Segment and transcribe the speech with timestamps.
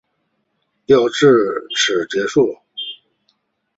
[0.87, 1.27] 标会至
[1.75, 2.57] 此结束。